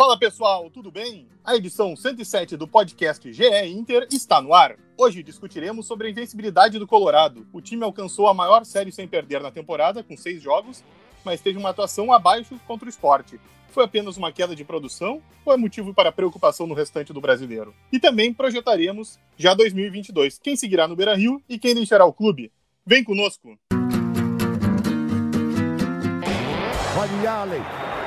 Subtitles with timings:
[0.00, 1.28] Fala pessoal, tudo bem?
[1.44, 4.78] A edição 107 do podcast GE Inter está no ar.
[4.96, 7.46] Hoje discutiremos sobre a invencibilidade do Colorado.
[7.52, 10.82] O time alcançou a maior série sem perder na temporada, com seis jogos,
[11.22, 13.38] mas teve uma atuação abaixo contra o esporte.
[13.68, 17.74] Foi apenas uma queda de produção ou é motivo para preocupação no restante do brasileiro?
[17.92, 22.50] E também projetaremos já 2022, quem seguirá no Beira Rio e quem deixará o clube.
[22.86, 23.54] Vem conosco!
[26.98, 27.89] Olha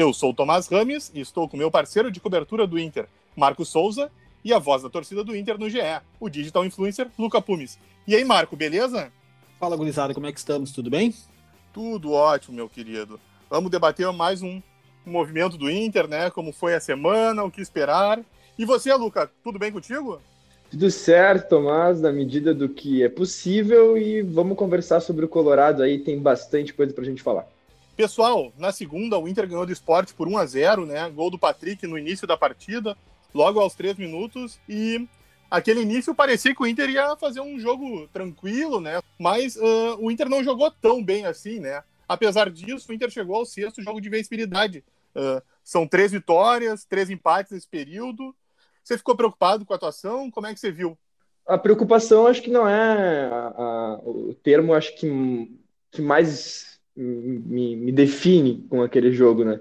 [0.00, 3.06] Eu sou o Tomás Rames e estou com meu parceiro de cobertura do Inter,
[3.36, 4.10] Marco Souza,
[4.42, 5.78] e a voz da torcida do Inter no GE,
[6.18, 7.78] o digital influencer Luca Pumes.
[8.08, 9.12] E aí, Marco, beleza?
[9.58, 10.72] Fala, gurizada, como é que estamos?
[10.72, 11.14] Tudo bem?
[11.70, 13.20] Tudo ótimo, meu querido.
[13.50, 14.62] Vamos debater mais um,
[15.06, 16.30] um movimento do Inter, né?
[16.30, 18.20] Como foi a semana, o que esperar.
[18.58, 20.18] E você, Luca, tudo bem contigo?
[20.70, 25.82] Tudo certo, Tomás, na medida do que é possível e vamos conversar sobre o Colorado
[25.82, 27.46] aí, tem bastante coisa pra gente falar.
[28.00, 31.10] Pessoal, na segunda, o Inter ganhou do esporte por 1 a 0 né?
[31.10, 32.96] Gol do Patrick no início da partida,
[33.34, 34.58] logo aos três minutos.
[34.66, 35.06] E
[35.50, 39.02] aquele início parecia que o Inter ia fazer um jogo tranquilo, né?
[39.18, 41.84] Mas uh, o Inter não jogou tão bem assim, né?
[42.08, 44.82] Apesar disso, o Inter chegou ao sexto jogo de vencibilidade.
[45.14, 48.34] Uh, são três vitórias, três empates nesse período.
[48.82, 50.30] Você ficou preocupado com a atuação?
[50.30, 50.96] Como é que você viu?
[51.46, 56.69] A preocupação acho que não é a, a, o termo acho que, que mais
[57.00, 59.60] me, me define com aquele jogo, né?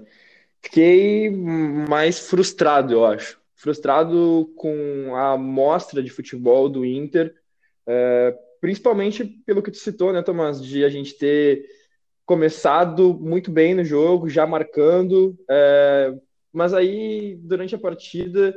[0.61, 3.39] Fiquei mais frustrado, eu acho.
[3.55, 7.33] Frustrado com a amostra de futebol do Inter,
[7.87, 11.65] é, principalmente pelo que tu citou, né, Tomás, de a gente ter
[12.25, 16.13] começado muito bem no jogo, já marcando, é,
[16.53, 18.53] mas aí durante a partida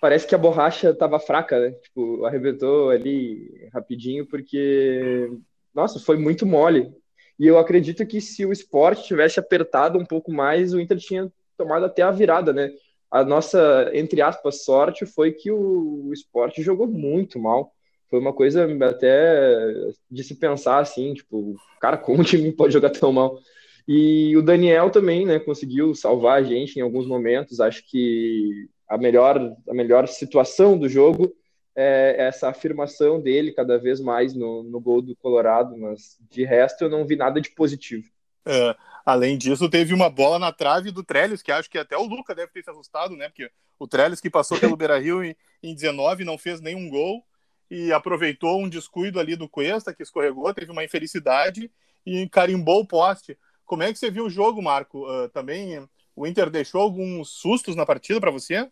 [0.00, 1.72] parece que a borracha estava fraca, né?
[1.72, 5.30] Tipo, arrebentou ali rapidinho, porque,
[5.74, 6.92] nossa, foi muito mole.
[7.38, 11.32] E eu acredito que se o esporte tivesse apertado um pouco mais, o Inter tinha
[11.56, 12.70] tomado até a virada, né?
[13.10, 17.72] A nossa, entre aspas, sorte foi que o, esporte jogou muito mal.
[18.10, 19.74] Foi uma coisa até
[20.10, 23.38] de se pensar assim, tipo, cara, como o time pode jogar tão mal?
[23.86, 27.60] E o Daniel também, né, conseguiu salvar a gente em alguns momentos.
[27.60, 29.38] Acho que a melhor,
[29.68, 31.32] a melhor situação do jogo
[31.80, 36.82] é, essa afirmação dele cada vez mais no, no gol do Colorado, mas de resto
[36.82, 38.10] eu não vi nada de positivo.
[38.44, 38.74] É,
[39.06, 42.34] além disso, teve uma bola na trave do Trellis, que acho que até o Luca
[42.34, 43.28] deve ter se assustado, né?
[43.28, 47.24] Porque o Trellis que passou pelo Beira-Rio em, em 19 não fez nenhum gol
[47.70, 51.70] e aproveitou um descuido ali do Cuesta, que escorregou, teve uma infelicidade
[52.04, 53.38] e carimbou o poste.
[53.64, 55.06] Como é que você viu o jogo, Marco?
[55.08, 58.68] Uh, também o Inter deixou alguns sustos na partida para você?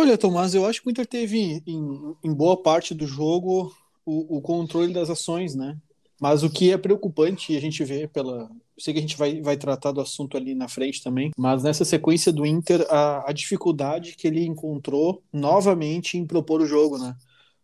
[0.00, 3.74] Olha, Tomás, eu acho que o Inter teve em, em boa parte do jogo
[4.06, 5.76] o, o, controle das ações, né?
[6.20, 8.42] Mas o que é preocupante, a gente vê pela.
[8.42, 11.64] Eu sei que a gente vai, vai tratar do assunto ali na frente também, mas
[11.64, 16.96] nessa sequência do Inter, a, a dificuldade que ele encontrou novamente em propor o jogo,
[16.96, 17.16] né?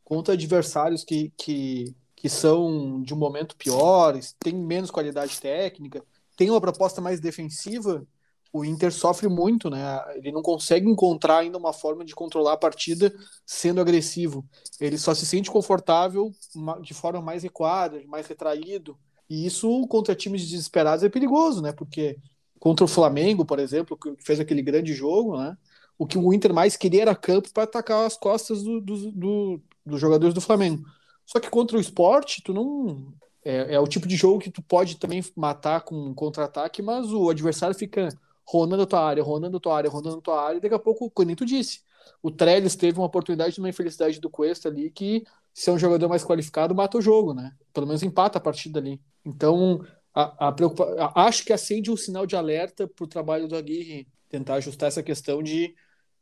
[0.02, 6.02] Contra adversários que, que, que são de um momento piores, têm menos qualidade técnica,
[6.36, 8.04] tem uma proposta mais defensiva,
[8.54, 9.82] o Inter sofre muito, né?
[10.14, 13.12] Ele não consegue encontrar ainda uma forma de controlar a partida
[13.44, 14.48] sendo agressivo.
[14.80, 16.32] Ele só se sente confortável
[16.80, 18.96] de forma mais recuada, mais retraído.
[19.28, 21.72] E isso contra times desesperados é perigoso, né?
[21.72, 22.16] Porque
[22.60, 25.58] contra o Flamengo, por exemplo, que fez aquele grande jogo, né?
[25.98, 29.62] O que o Inter mais queria era campo para atacar as costas do, do, do,
[29.84, 30.84] dos jogadores do Flamengo.
[31.26, 33.12] Só que contra o esporte, tu não.
[33.44, 37.12] É, é o tipo de jogo que tu pode também matar com um contra-ataque, mas
[37.12, 38.08] o adversário fica
[38.46, 40.78] rondando a tua área, rondando a tua área, rondando a tua área, e daqui a
[40.78, 41.80] pouco, como tu disse,
[42.22, 45.78] o Trellis teve uma oportunidade de uma infelicidade do Cuesta ali que, se é um
[45.78, 47.52] jogador mais qualificado, mata o jogo, né?
[47.72, 49.00] Pelo menos empata a partida ali.
[49.24, 49.80] Então,
[50.14, 51.12] a, a preocupa...
[51.14, 55.02] acho que acende um sinal de alerta para o trabalho do Aguirre tentar ajustar essa
[55.02, 55.74] questão de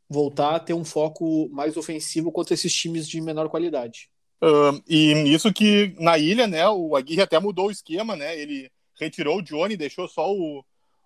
[0.07, 4.09] voltar a ter um foco mais ofensivo contra esses times de menor qualidade.
[4.87, 8.37] E isso que na ilha, né, o Aguirre até mudou o esquema, né?
[8.37, 8.69] Ele
[8.99, 10.63] retirou o Johnny, deixou só o,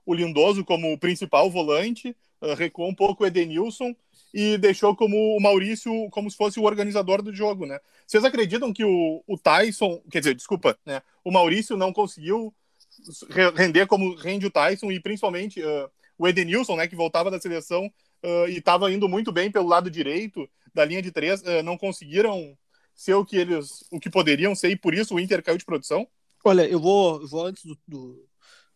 [0.08, 3.94] o Lindoso como principal volante, uh, recuou um pouco o Edenilson
[4.34, 7.78] e deixou como o Maurício como se fosse o organizador do jogo, né?
[8.08, 11.02] Vocês acreditam que o, o Tyson, quer dizer, desculpa, né?
[11.26, 12.56] O Maurício não conseguiu
[13.54, 17.86] render como rende o Tyson e principalmente uh, o Edenilson, né, que voltava da seleção
[18.24, 21.78] uh, e estava indo muito bem pelo lado direito da linha de três, uh, não
[21.78, 22.58] conseguiram
[22.96, 25.66] ser o que eles, o que poderiam ser e por isso o Inter caiu de
[25.66, 26.08] produção?
[26.44, 28.28] Olha, eu vou, vou antes do, do,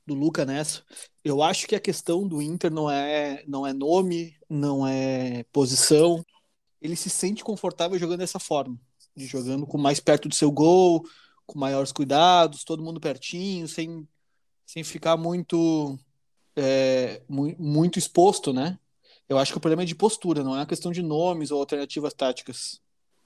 [0.06, 0.84] do Luca nessa.
[1.24, 6.24] Eu acho que a questão do Inter não é, não é nome, não é posição.
[6.82, 8.80] Ele se sente confortável jogando dessa forma,
[9.16, 11.06] de jogando com mais perto do seu gol,
[11.46, 14.08] com maiores cuidados, todo mundo pertinho, sem,
[14.66, 15.98] sem ficar muito,
[16.56, 18.80] é, muito, muito exposto, né?
[19.30, 21.60] Eu acho que o problema é de postura, não é uma questão de nomes ou
[21.60, 22.82] alternativas táticas.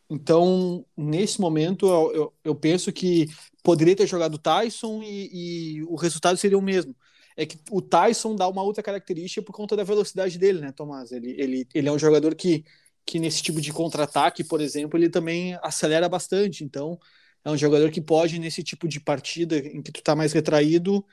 [0.10, 3.28] Então, nesse momento, eu, eu, eu penso que
[3.64, 6.96] poderia ter jogado o Tyson e, e, o resultado seria o mesmo.
[7.36, 11.12] É que o Tyson dá uma outra característica por conta da velocidade dele, né, Tomás?
[11.12, 12.64] Ele, ele, ele é um jogador que,
[13.06, 16.64] que nesse tipo de contra-ataque, por exemplo, ele também acelera bastante.
[16.64, 17.00] Então,
[17.44, 21.06] é um jogador que pode, nesse tipo de partida em que tu tá mais retraído,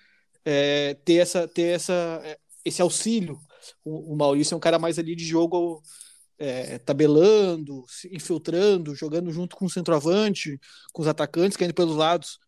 [0.45, 3.41] é, ter, essa, ter essa, é, esse auxílio.
[3.85, 5.83] O, o Maurício é um cara mais ali de jogo
[6.43, 10.61] é, tabelando, se infiltrando, jogando junto com o centroavante,
[10.93, 12.41] com os atacantes caindo pelos lados.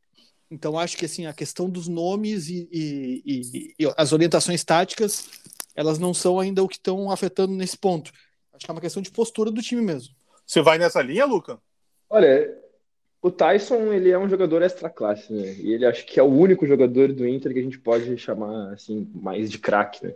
[0.50, 5.28] Então acho que assim a questão dos nomes e, e, e, e as orientações táticas
[5.76, 8.10] elas não são ainda o que estão afetando nesse ponto.
[8.52, 10.14] Acho que é uma questão de postura do time mesmo.
[10.44, 11.60] Você vai nessa linha, Luca?
[12.10, 12.52] Olha,
[13.22, 15.54] o Tyson ele é um jogador extra classe, né?
[15.54, 18.72] E ele acho que é o único jogador do Inter que a gente pode chamar
[18.72, 20.14] assim mais de craque, né?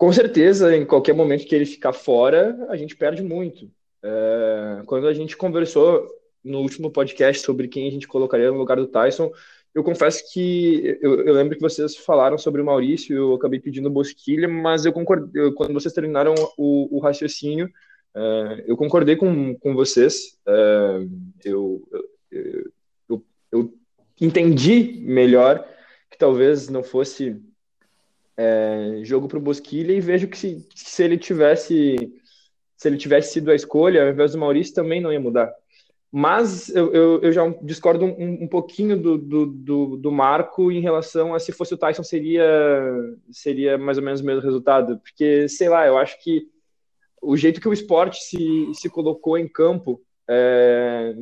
[0.00, 3.70] Com certeza, em qualquer momento que ele ficar fora, a gente perde muito.
[4.02, 6.08] É, quando a gente conversou
[6.42, 9.30] no último podcast sobre quem a gente colocaria no lugar do Tyson,
[9.74, 13.90] eu confesso que eu, eu lembro que vocês falaram sobre o Maurício, eu acabei pedindo
[13.90, 17.68] Bosquilha, mas eu concordei, quando vocês terminaram o, o raciocínio,
[18.14, 20.38] é, eu concordei com, com vocês.
[20.48, 21.06] É,
[21.44, 21.86] eu,
[22.30, 22.70] eu,
[23.10, 23.74] eu, eu
[24.18, 25.62] entendi melhor
[26.10, 27.38] que talvez não fosse
[28.42, 32.10] é, jogo para o Bosquilha e vejo que se, se ele tivesse
[32.74, 35.52] se ele tivesse sido a escolha, ao invés do Maurício, também não ia mudar.
[36.10, 40.80] Mas eu, eu, eu já discordo um, um pouquinho do, do, do, do, Marco em
[40.80, 42.42] relação a se fosse o Tyson seria,
[43.30, 44.98] seria mais ou menos o mesmo resultado.
[44.98, 46.48] Porque, sei lá, eu acho que
[47.20, 51.14] o jeito que o esporte se, se colocou em campo, é,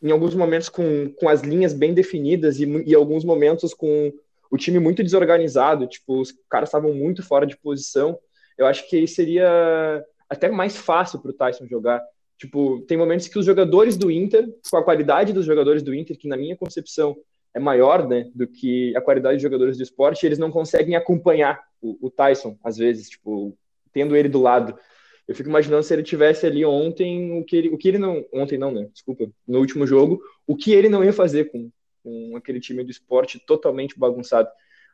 [0.00, 4.12] em alguns momentos com, com as linhas bem definidas e, e alguns momentos com
[4.52, 8.18] o time muito desorganizado, tipo, os caras estavam muito fora de posição.
[8.58, 12.02] Eu acho que seria até mais fácil para o Tyson jogar.
[12.36, 16.18] Tipo, tem momentos que os jogadores do Inter, com a qualidade dos jogadores do Inter,
[16.18, 17.16] que na minha concepção
[17.54, 21.58] é maior, né, do que a qualidade de jogadores do esporte, eles não conseguem acompanhar
[21.80, 23.56] o, o Tyson, às vezes, tipo,
[23.90, 24.78] tendo ele do lado.
[25.26, 28.22] Eu fico imaginando se ele tivesse ali ontem, o que ele, o que ele não.
[28.34, 28.86] Ontem não, né?
[28.92, 29.30] Desculpa.
[29.48, 31.70] No último jogo, o que ele não ia fazer com,
[32.02, 34.48] com aquele time do esporte totalmente bagunçado.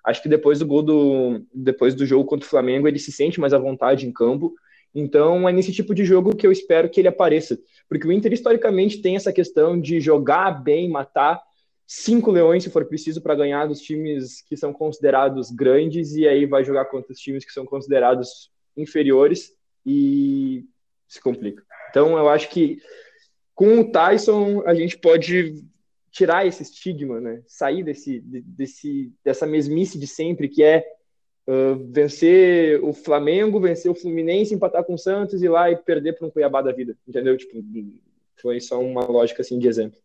[0.04, 3.40] Acho que depois do gol do depois do jogo contra o Flamengo, ele se sente
[3.40, 4.54] mais à vontade em campo.
[4.94, 7.58] Então é nesse tipo de jogo que eu espero que ele apareça,
[7.88, 11.42] porque o Inter historicamente tem essa questão de jogar bem, matar
[11.86, 16.46] cinco leões se for preciso para ganhar dos times que são considerados grandes e aí
[16.46, 19.52] vai jogar contra os times que são considerados inferiores
[19.84, 20.64] e
[21.06, 21.62] se complica.
[21.90, 22.78] Então eu acho que
[23.54, 25.54] com o Tyson a gente pode
[26.10, 27.42] tirar esse estigma, né?
[27.46, 30.84] Sair desse, desse, dessa mesmice de sempre que é
[31.46, 36.14] uh, vencer o Flamengo, vencer o Fluminense, empatar com o Santos e lá e perder
[36.14, 37.36] para um Cuiabá da vida, entendeu?
[37.36, 37.62] Tipo,
[38.40, 39.98] foi só uma lógica assim de exemplo.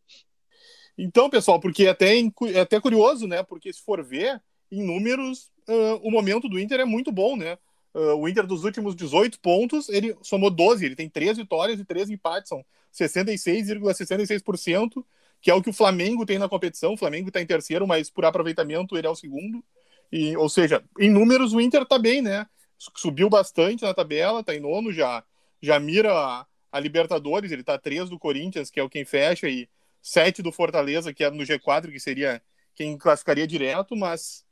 [0.98, 3.44] Então, pessoal, porque até é até curioso, né?
[3.44, 4.42] Porque se for ver
[4.72, 7.58] em números, uh, o momento do Inter é muito bom, né?
[7.94, 11.86] Uh, o Inter dos últimos 18 pontos, ele somou 12, ele tem 3 vitórias e
[11.86, 14.44] 3 empates, são 66,66%.
[14.44, 15.06] ,66%,
[15.44, 16.94] que é o que o Flamengo tem na competição.
[16.94, 19.62] O Flamengo está em terceiro, mas por aproveitamento ele é o segundo.
[20.10, 22.48] E, ou seja, em números o Inter está bem, né?
[22.96, 25.22] Subiu bastante na tabela, está em nono, já,
[25.62, 29.50] já mira a, a Libertadores, ele está três do Corinthians, que é o quem fecha,
[29.50, 29.68] e
[30.02, 32.42] sete do Fortaleza, que é no G4, que seria
[32.74, 34.46] quem classificaria direto, mas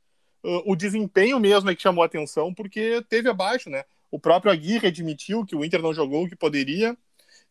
[0.44, 3.84] uh, o desempenho mesmo é que chamou a atenção, porque teve abaixo, né?
[4.10, 6.94] O próprio Aguirre admitiu que o Inter não jogou o que poderia,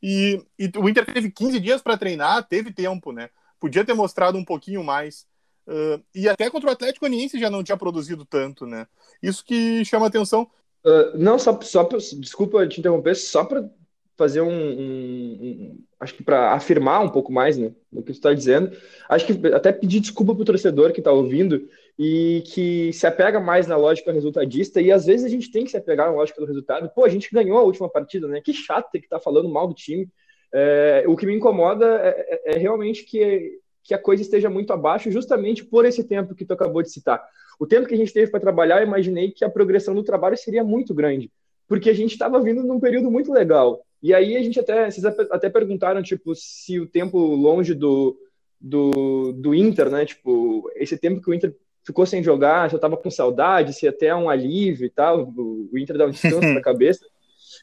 [0.01, 3.29] e, e o Inter teve 15 dias para treinar, teve tempo, né?
[3.60, 5.27] Podia ter mostrado um pouquinho mais.
[5.67, 8.88] Uh, e até contra o Atlético Goianiense já não tinha produzido tanto, né?
[9.22, 10.50] Isso que chama atenção.
[10.84, 13.70] Uh, não, só, só pra, desculpa te interromper, só para
[14.17, 18.15] fazer um, um, um, acho que para afirmar um pouco mais, né, do que tu
[18.15, 18.72] está dizendo,
[19.10, 21.67] acho que até pedir desculpa pro torcedor que está ouvindo
[21.98, 25.71] e que se apega mais na lógica resultadista, e às vezes a gente tem que
[25.71, 26.89] se apegar na lógica do resultado.
[26.95, 28.41] Pô, a gente ganhou a última partida, né?
[28.41, 30.10] Que chato ter que estar tá falando mal do time.
[30.53, 34.74] É, o que me incomoda é, é, é realmente que, que a coisa esteja muito
[34.74, 37.24] abaixo, justamente por esse tempo que tu acabou de citar.
[37.60, 40.38] o tempo que a gente teve para trabalhar, eu imaginei que a progressão do trabalho
[40.38, 41.31] seria muito grande,
[41.67, 43.86] porque a gente estava vindo num período muito legal.
[44.01, 48.17] E aí a gente até, vocês até perguntaram, tipo, se o tempo longe do,
[48.60, 52.97] do, do Inter, né, tipo, esse tempo que o Inter ficou sem jogar, já tava
[52.97, 56.61] com saudade, se até um alívio e tal, o, o Inter dá um descanso na
[56.61, 57.05] cabeça.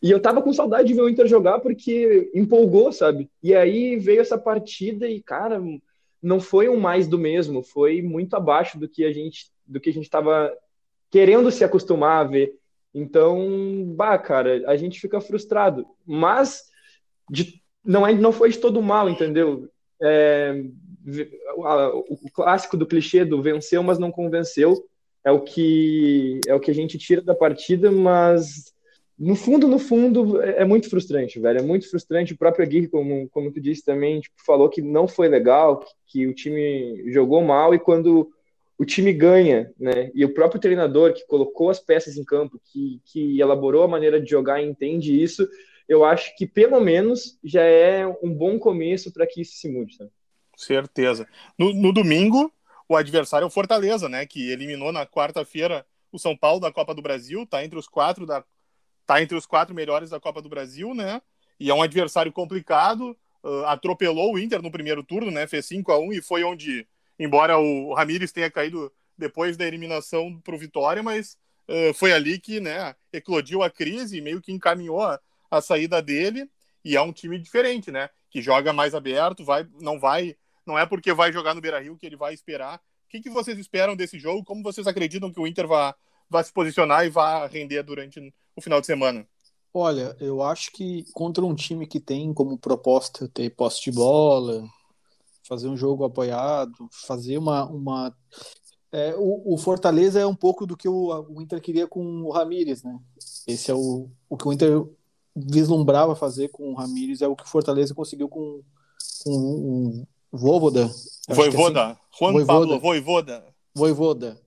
[0.02, 3.30] E eu tava com saudade de ver o Inter jogar porque empolgou, sabe?
[3.42, 5.60] E aí veio essa partida e, cara,
[6.22, 9.90] não foi um mais do mesmo, foi muito abaixo do que a gente do que
[9.90, 10.50] a gente tava
[11.10, 12.58] querendo se acostumar a ver.
[12.94, 15.87] Então, bah, cara, a gente fica frustrado.
[16.06, 16.64] Mas
[17.30, 19.68] de, não é não foi de todo mal, entendeu?
[20.00, 20.64] É,
[21.60, 24.84] o clássico do clichê do venceu, mas não convenceu,
[25.24, 28.72] é o que é o que a gente tira da partida, mas
[29.18, 31.58] no fundo, no fundo, é, é muito frustrante, velho.
[31.58, 32.32] É muito frustrante.
[32.32, 35.88] O próprio Aguirre, como, como tu disse também, tipo, falou que não foi legal, que,
[36.06, 38.30] que, o time jogou mal e quando
[38.78, 40.12] o time ganha, né?
[40.14, 44.20] E o próprio treinador que colocou as peças em campo, que, que elaborou a maneira
[44.20, 45.48] de jogar e entende isso,
[45.88, 49.96] eu acho que pelo menos já é um bom começo para que isso se mude.
[49.96, 50.10] Sabe?
[50.58, 51.28] Certeza.
[51.56, 52.52] No, no domingo,
[52.88, 54.26] o adversário é o Fortaleza, né?
[54.26, 58.26] Que eliminou na quarta-feira o São Paulo da Copa do Brasil, tá entre os quatro
[58.26, 58.44] da
[59.06, 61.22] tá entre os quatro melhores da Copa do Brasil, né?
[61.60, 63.16] E é um adversário complicado.
[63.42, 65.46] Uh, atropelou o Inter no primeiro turno, né?
[65.46, 66.86] Fez 5 a 1 e foi onde,
[67.16, 71.38] embora o Ramires tenha caído depois da eliminação para o Vitória, mas
[71.68, 72.96] uh, foi ali que, né?
[73.12, 76.50] Eclodiu a crise e meio que encaminhou a, a saída dele.
[76.84, 78.10] E é um time diferente, né?
[78.28, 80.36] Que joga mais aberto, vai, não vai
[80.68, 82.76] não é porque vai jogar no Beira Rio que ele vai esperar.
[82.76, 84.44] O que, que vocês esperam desse jogo?
[84.44, 85.94] Como vocês acreditam que o Inter vai,
[86.28, 88.20] vai se posicionar e vai render durante
[88.54, 89.26] o final de semana?
[89.72, 94.62] Olha, eu acho que contra um time que tem como proposta ter posse de bola,
[95.48, 97.64] fazer um jogo apoiado, fazer uma.
[97.64, 98.14] uma...
[98.92, 102.30] É, o, o, Fortaleza é um pouco do que o, o, Inter queria com o
[102.30, 102.98] Ramires, né?
[103.46, 104.87] Esse é o, o que o Inter
[105.34, 108.62] vislumbrava fazer com o Ramires, é o que o Fortaleza conseguiu com,
[109.25, 110.90] com Voivoda.
[111.28, 111.87] Voivoda.
[111.87, 112.00] Assim.
[112.18, 112.61] Juan Voivoda.
[112.61, 113.44] Pablo Voivoda.
[113.75, 114.40] Voivoda.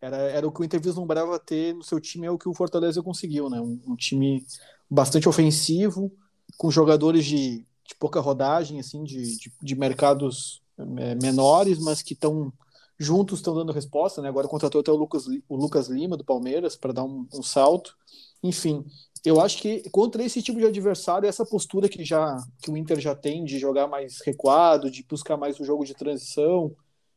[0.00, 2.54] Era, era o que o Inter vislumbrava ter no seu time, é o que o
[2.54, 3.60] Fortaleza conseguiu, né?
[3.60, 4.44] Um, um time
[4.90, 6.10] bastante ofensivo,
[6.56, 10.60] com jogadores de, de pouca rodagem, assim, de, de, de mercados
[10.98, 12.52] é, menores, mas que estão
[12.98, 14.28] juntos, estão dando resposta, né?
[14.28, 17.96] Agora contratou até o Lucas, o Lucas Lima, do Palmeiras, para dar um, um salto.
[18.42, 18.84] Enfim,
[19.24, 23.00] eu acho que contra esse tipo de adversário, essa postura que já que o Inter
[23.00, 26.74] já tem de jogar mais recuado, de buscar mais o jogo de transição,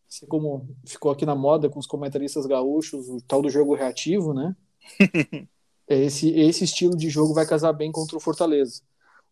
[0.08, 4.34] assim como ficou aqui na moda com os comentaristas gaúchos, o tal do jogo reativo,
[4.34, 4.56] né?
[5.88, 8.82] esse esse estilo de jogo vai casar bem contra o Fortaleza.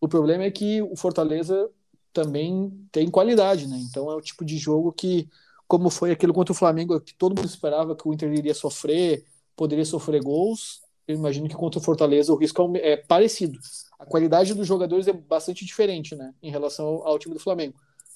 [0.01, 1.69] O problema é que o Fortaleza
[2.11, 3.77] também tem qualidade, né?
[3.89, 5.27] Então é o tipo de jogo que,
[5.67, 9.25] como foi aquele contra o Flamengo, que todo mundo esperava que o Inter iria sofrer,
[9.55, 13.59] poderia sofrer gols, eu imagino que contra o Fortaleza o risco é, é parecido.
[13.99, 17.75] A qualidade dos jogadores é bastante diferente, né, em relação ao, time do Flamengo.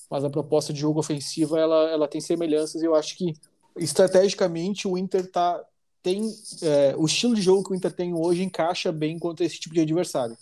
[0.10, 3.34] Mas a proposta de jogo ofensiva ela, ela tem semelhanças e eu acho que
[3.78, 5.62] estrategicamente o Inter tá
[6.02, 9.60] tem é, o estilo de jogo que o Inter tem hoje encaixa bem contra esse
[9.60, 10.38] tipo de adversário.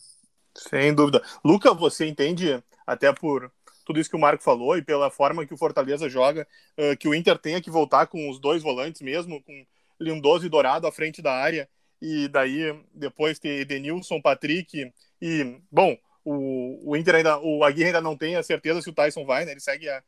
[0.56, 1.24] Sem dúvida.
[1.44, 3.52] Luca, você entende até por
[3.84, 6.48] tudo isso que o Marco falou e pela forma que o Fortaleza joga,
[6.78, 9.66] uh, que o Inter tenha que voltar com os dois volantes mesmo, com
[10.00, 11.68] Lindoso e Dourado à frente da área
[12.02, 18.02] e daí depois ter Edenilson, Patrick e, bom, o, o Inter ainda, o Aguirre ainda
[18.02, 19.52] não tem a certeza se o Tyson vai, né?
[19.52, 20.04] Ele segue a,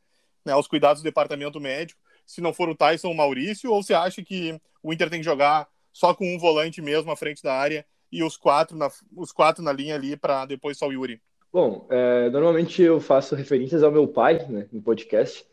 [0.46, 2.00] né, aos cuidados do departamento médico.
[2.26, 5.26] Se não for o Tyson, o Maurício, ou você acha que o Inter tem que
[5.26, 9.32] jogar só com um volante mesmo à frente da área e os quatro na, os
[9.32, 11.22] quatro na linha ali para depois só o Yuri?
[11.52, 15.46] Bom, é, normalmente eu faço referências ao meu pai, né, no podcast.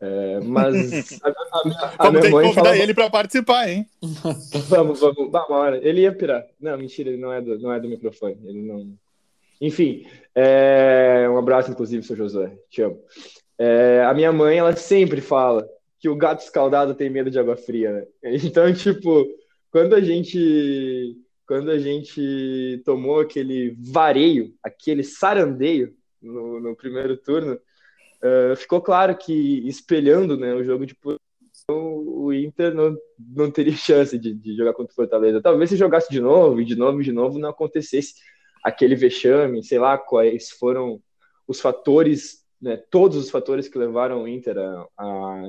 [0.00, 2.78] É, mas a, a, a vamos ter que convidar fala...
[2.78, 3.86] ele para participar, hein?
[4.68, 5.80] vamos, vamos, vamos, hora.
[5.86, 6.44] Ele ia pirar.
[6.60, 8.38] Não, mentira, ele não é do, não é do microfone.
[8.44, 8.92] Ele não.
[9.60, 11.26] Enfim, é...
[11.30, 12.52] um abraço, inclusive, seu Josué.
[12.68, 13.00] Te amo.
[13.58, 14.04] É...
[14.04, 15.66] A minha mãe, ela sempre fala
[15.98, 18.06] que o gato escaldado tem medo de água fria, né?
[18.44, 19.26] Então, tipo,
[19.70, 27.58] quando a gente quando a gente tomou aquele vareio, aquele sarandeio no, no primeiro turno,
[28.22, 31.20] uh, ficou claro que espelhando né, o jogo de posição,
[31.68, 35.42] o Inter não, não teria chance de, de jogar contra o Fortaleza.
[35.42, 38.14] Talvez se jogasse de novo, e de novo, e de novo, não acontecesse
[38.62, 41.00] aquele vexame, sei lá quais foram
[41.46, 45.42] os fatores, né, todos os fatores que levaram o Inter a, a,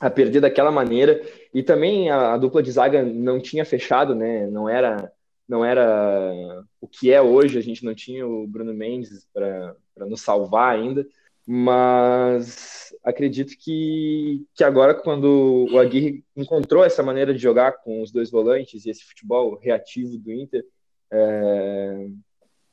[0.00, 1.20] a perder daquela maneira.
[1.52, 5.10] E também a, a, dupla de zaga não tinha fechado, né, não era
[5.48, 9.74] não era o que é hoje, a gente não tinha o Bruno Mendes para
[10.06, 11.04] nos salvar ainda.
[11.52, 18.12] Mas acredito que, que agora, quando o Aguirre encontrou essa maneira de jogar com os
[18.12, 20.64] dois volantes e esse futebol reativo do Inter,
[21.12, 22.06] é,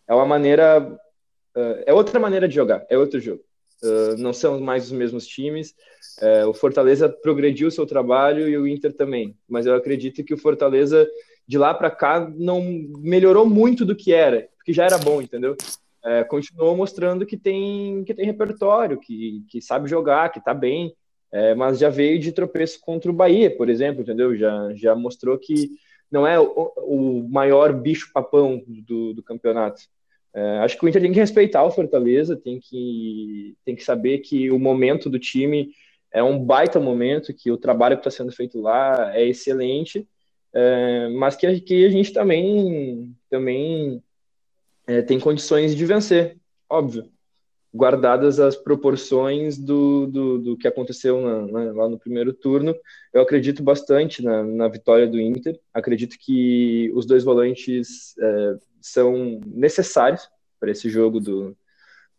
[0.09, 0.95] é uma maneira.
[1.55, 3.41] É, é outra maneira de jogar, é outro jogo.
[3.81, 5.73] Uh, não são mais os mesmos times.
[6.21, 9.35] Uh, o Fortaleza progrediu o seu trabalho e o Inter também.
[9.49, 11.09] Mas eu acredito que o Fortaleza,
[11.47, 12.61] de lá para cá, não
[12.99, 15.57] melhorou muito do que era, porque já era bom, entendeu?
[16.05, 20.95] Uh, continuou mostrando que tem, que tem repertório, que, que sabe jogar, que está bem,
[21.57, 24.35] mas já veio de tropeço contra o Bahia, por exemplo, entendeu?
[24.35, 25.71] Já, já mostrou que
[26.09, 29.81] não é o, o maior bicho-papão do, do campeonato.
[30.33, 34.19] É, acho que o Inter tem que respeitar o Fortaleza, tem que, tem que saber
[34.19, 35.71] que o momento do time
[36.11, 40.07] é um baita momento, que o trabalho que está sendo feito lá é excelente,
[40.53, 44.01] é, mas que, que a gente também, também
[44.87, 46.37] é, tem condições de vencer,
[46.69, 47.11] óbvio,
[47.73, 52.75] guardadas as proporções do, do, do que aconteceu na, na, lá no primeiro turno.
[53.13, 59.39] Eu acredito bastante na, na vitória do Inter, acredito que os dois volantes é, são
[59.45, 60.27] necessários
[60.59, 61.55] para esse jogo do,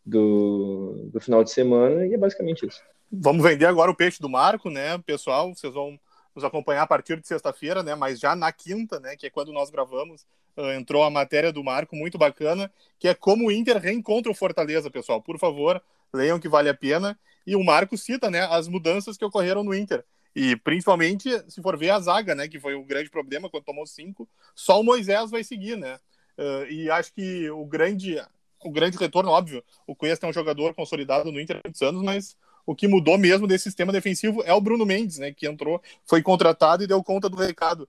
[0.05, 2.81] do, do, final de semana, e é basicamente isso.
[3.11, 5.53] Vamos vender agora o peixe do Marco, né, pessoal?
[5.55, 5.99] Vocês vão
[6.39, 7.95] nos acompanhar a partir de sexta-feira, né?
[7.95, 9.17] Mas já na quinta, né?
[9.17, 10.25] Que é quando nós gravamos,
[10.57, 14.35] uh, entrou a matéria do Marco muito bacana, que é como o Inter reencontra o
[14.35, 15.21] Fortaleza, pessoal.
[15.21, 17.19] Por favor, leiam que vale a pena.
[17.47, 18.43] E o Marco cita, né?
[18.43, 20.05] As mudanças que ocorreram no Inter.
[20.35, 22.47] E principalmente, se for ver a zaga, né?
[22.47, 24.29] Que foi o grande problema quando tomou cinco.
[24.55, 25.99] Só o Moisés vai seguir, né?
[26.39, 28.23] Uh, e acho que o grande,
[28.63, 32.01] o grande retorno, óbvio, o Cuesta é um jogador consolidado no Inter há muitos anos,
[32.03, 32.37] mas
[32.69, 36.23] o que mudou mesmo desse sistema defensivo é o Bruno Mendes, né, que entrou, foi
[36.23, 37.89] contratado e deu conta do recado.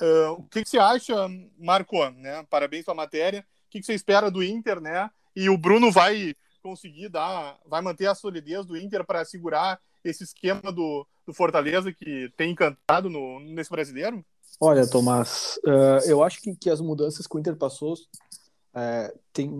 [0.00, 1.12] Uh, o que, que, você acha,
[1.58, 2.08] Marco?
[2.10, 2.46] Né?
[2.48, 3.40] Parabéns pela matéria.
[3.40, 5.10] O que, que, você espera do Inter, né?
[5.34, 10.22] E o Bruno vai conseguir dar, vai manter a solidez do Inter para segurar esse
[10.22, 14.24] esquema do, do Fortaleza que tem encantado no, nesse brasileiro?
[14.60, 19.50] Olha, Tomás, uh, eu acho que, que as mudanças que o Inter passou uh, tem,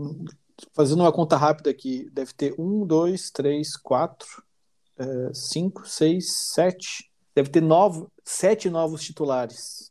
[0.73, 4.45] fazendo uma conta rápida aqui, deve ter um, dois, três, quatro,
[5.01, 9.91] uh, cinco, seis, sete, deve ter novo, sete novos titulares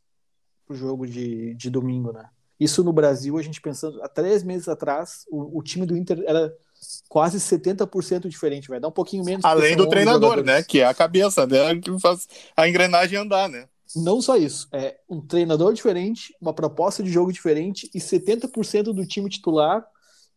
[0.66, 2.28] para o jogo de, de domingo, né?
[2.58, 6.22] Isso no Brasil, a gente pensando, há três meses atrás, o, o time do Inter
[6.26, 6.54] era
[7.08, 9.44] quase 70% diferente, vai dar um pouquinho menos.
[9.44, 10.62] Além do treinador, né?
[10.62, 11.78] Que é a cabeça, né?
[11.78, 13.66] Que faz a engrenagem andar, né?
[13.96, 19.04] Não só isso, é um treinador diferente, uma proposta de jogo diferente e 70% do
[19.04, 19.84] time titular.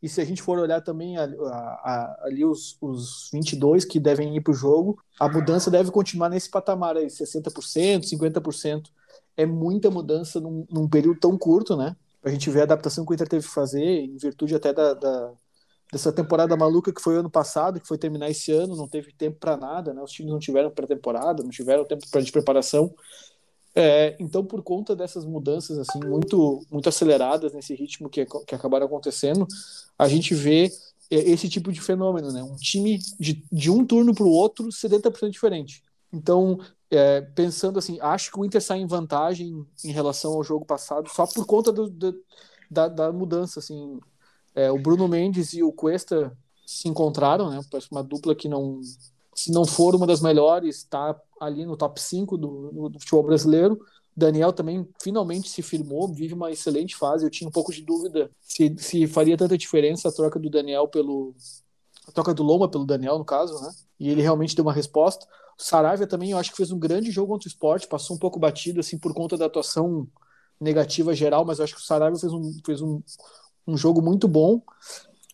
[0.03, 4.01] E se a gente for olhar também a, a, a, ali os, os 22 que
[4.01, 8.89] devem ir para o jogo, a mudança deve continuar nesse patamar aí, 60%, 50%.
[9.37, 11.95] É muita mudança num, num período tão curto, né?
[12.21, 14.93] A gente ver a adaptação que o Inter teve que fazer, em virtude até da,
[14.93, 15.31] da
[15.89, 19.37] dessa temporada maluca que foi ano passado, que foi terminar esse ano, não teve tempo
[19.39, 20.01] para nada, né?
[20.01, 22.93] Os times não tiveram pré-temporada, não tiveram tempo de preparação.
[23.75, 28.85] É, então, por conta dessas mudanças assim muito muito aceleradas nesse ritmo que, que acabaram
[28.85, 29.47] acontecendo,
[29.97, 30.71] a gente vê
[31.09, 32.43] é, esse tipo de fenômeno, né?
[32.43, 35.83] Um time de, de um turno para o outro 70% diferente.
[36.11, 36.59] Então,
[36.91, 41.09] é, pensando assim, acho que o Inter sai em vantagem em relação ao jogo passado
[41.09, 42.15] só por conta do, do,
[42.69, 43.59] da, da, mudança.
[43.59, 43.99] Assim,
[44.53, 47.59] é, o Bruno Mendes e o Cuesta se encontraram, né?
[47.71, 48.79] Parece uma dupla que não
[49.35, 53.79] se não for uma das melhores, está ali no top 5 do, do, futebol brasileiro.
[54.15, 57.25] Daniel também finalmente se firmou, vive uma excelente fase.
[57.25, 60.87] Eu tinha um pouco de dúvida se, se faria tanta diferença a troca do Daniel
[60.87, 61.35] pelo.
[62.07, 63.71] a troca do Loma pelo Daniel, no caso, né?
[63.99, 65.25] E ele realmente deu uma resposta.
[65.59, 68.19] O Saravia também, eu acho que fez um grande jogo contra o esporte, passou um
[68.19, 70.07] pouco batido, assim, por conta da atuação
[70.59, 73.01] negativa geral, mas eu acho que o Saravia fez um, fez um,
[73.67, 74.61] um jogo muito bom.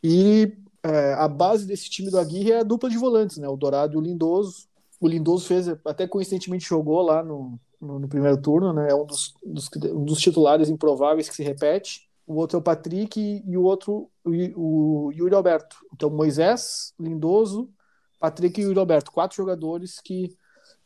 [0.04, 3.48] E é, a base desse time do Aguirre é a dupla de volantes, né?
[3.48, 4.69] O Dourado e o Lindoso.
[5.00, 8.90] O Lindoso fez, até coincidentemente jogou lá no, no, no primeiro turno, né?
[8.90, 12.10] É um dos, dos, um dos titulares improváveis que se repete.
[12.28, 15.78] O outro é o Patrick e, o outro o, o Yuri Alberto.
[15.94, 17.70] Então, Moisés, Lindoso,
[18.20, 19.12] Patrick e Yuri Alberto.
[19.12, 20.36] Quatro jogadores que,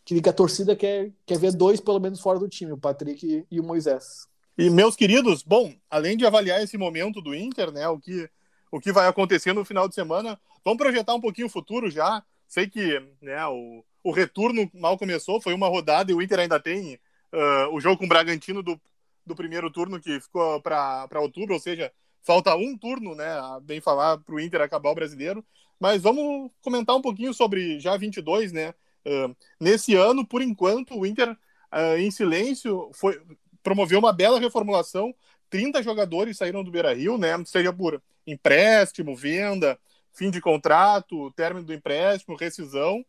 [0.05, 2.71] que a torcida quer, quer ver dois, pelo menos, fora do time.
[2.71, 4.27] O Patrick e o Moisés.
[4.57, 7.87] E, meus queridos, bom, além de avaliar esse momento do Inter, né?
[7.89, 8.29] O que
[8.73, 10.39] o que vai acontecer no final de semana.
[10.65, 12.23] Vamos projetar um pouquinho o futuro já.
[12.47, 16.59] Sei que né, o, o retorno mal começou, foi uma rodada e o Inter ainda
[16.59, 16.95] tem
[17.31, 18.79] uh, o jogo com o Bragantino do,
[19.25, 23.25] do primeiro turno que ficou para outubro, ou seja, falta um turno, né,
[23.61, 25.43] bem falar, para o Inter acabar o brasileiro.
[25.79, 28.73] Mas vamos comentar um pouquinho sobre já 22, né?
[29.05, 33.21] Uh, nesse ano, por enquanto, o Inter, uh, em silêncio, foi,
[33.61, 35.13] promoveu uma bela reformulação.
[35.49, 37.31] 30 jogadores saíram do Beira Rio, né?
[37.45, 39.77] Seja por empréstimo, venda,
[40.13, 43.03] fim de contrato, término do empréstimo, rescisão.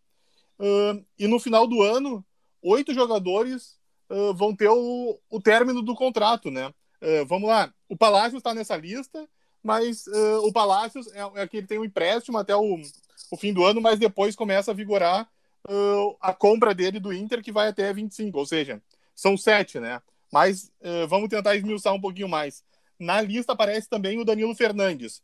[0.65, 2.25] Uh, e no final do ano,
[2.63, 6.69] oito jogadores uh, vão ter o, o término do contrato, né?
[7.03, 9.29] Uh, vamos lá, o Palácio está nessa lista,
[9.63, 10.07] mas
[10.43, 12.79] o Palácio é, é que ele tem um empréstimo até o,
[13.31, 15.27] o fim do ano, mas depois começa a vigorar
[16.21, 18.83] a compra dele do Inter, que vai até 25, ou seja,
[19.17, 20.03] são sete, né?
[20.31, 20.71] Mas
[21.09, 22.63] vamos tentar esmiuçar um pouquinho mais.
[22.99, 25.23] Na lista aparece também o Danilo Fernandes,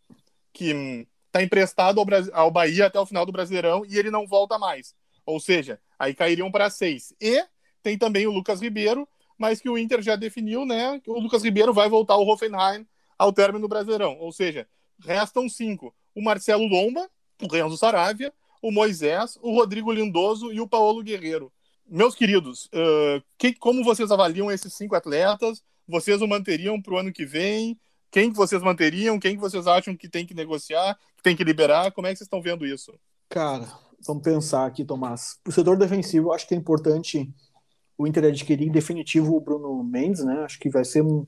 [0.54, 4.58] que está emprestado ao, ao Bahia até o final do Brasileirão e ele não volta
[4.58, 4.94] mais.
[5.30, 7.14] Ou seja, aí cairiam para seis.
[7.20, 7.44] E
[7.82, 11.00] tem também o Lucas Ribeiro, mas que o Inter já definiu, né?
[11.00, 12.86] Que o Lucas Ribeiro vai voltar ao Hoffenheim
[13.18, 14.16] ao término do Brasileirão.
[14.18, 14.66] Ou seja,
[14.98, 17.08] restam cinco: o Marcelo Lomba,
[17.42, 21.52] o Renzo Saravia, o Moisés, o Rodrigo Lindoso e o Paulo Guerreiro.
[21.86, 25.62] Meus queridos, uh, que, como vocês avaliam esses cinco atletas?
[25.88, 27.78] Vocês o manteriam para o ano que vem?
[28.10, 29.18] Quem que vocês manteriam?
[29.18, 31.90] Quem que vocês acham que tem que negociar, que tem que liberar?
[31.92, 32.92] Como é que vocês estão vendo isso?
[33.28, 33.68] Cara,
[34.06, 35.38] vamos pensar aqui, Tomás.
[35.46, 37.32] O setor defensivo, acho que é importante
[37.96, 40.42] o Inter adquirir em definitivo o Bruno Mendes, né?
[40.44, 41.18] Acho que vai ser um.
[41.18, 41.24] um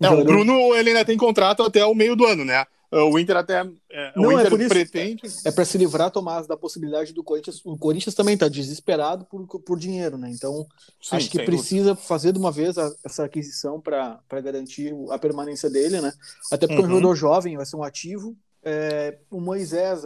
[0.00, 0.22] Não, jogador...
[0.22, 2.64] o Bruno ele ainda tem contrato até o meio do ano, né?
[2.90, 3.68] O Inter até.
[3.90, 5.22] É, Não, o Inter é por isso, pretende.
[5.44, 7.60] É para se livrar, Tomás, da possibilidade do Corinthians.
[7.64, 10.30] O Corinthians também está desesperado por, por dinheiro, né?
[10.30, 10.66] Então,
[11.02, 12.06] Sim, acho que precisa dúvida.
[12.06, 16.12] fazer de uma vez a, essa aquisição para garantir a permanência dele, né?
[16.50, 16.86] Até porque uhum.
[16.86, 18.36] é um jogador jovem, vai ser um ativo.
[18.62, 20.04] É, o Moisés,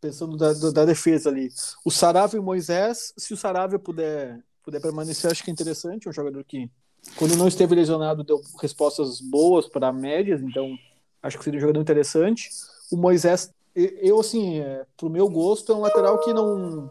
[0.00, 1.50] pensando da, da, defesa ali.
[1.84, 6.06] O Saravia e o Moisés, se o Saravia puder, puder permanecer, acho que é interessante.
[6.06, 6.70] É um jogador que,
[7.16, 10.76] quando não esteve lesionado, deu respostas boas para médias, então
[11.22, 12.48] acho que seria um jogador interessante.
[12.90, 16.90] O Moisés, eu, assim, é, pro meu gosto, é um lateral que não.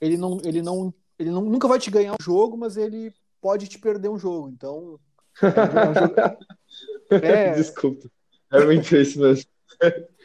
[0.00, 0.38] Ele não.
[0.44, 0.92] Ele não.
[1.18, 4.48] Ele não, nunca vai te ganhar um jogo, mas ele pode te perder um jogo.
[4.48, 4.98] Então.
[5.42, 7.24] É um jogo...
[7.24, 7.52] é...
[7.54, 8.10] Desculpa.
[8.50, 9.44] É muito isso mesmo.